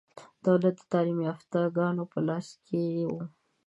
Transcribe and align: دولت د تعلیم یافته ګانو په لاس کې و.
دولت 0.45 0.75
د 0.79 0.83
تعلیم 0.91 1.19
یافته 1.27 1.59
ګانو 1.77 2.03
په 2.11 2.19
لاس 2.27 2.47
کې 2.65 2.83
و. 3.11 3.15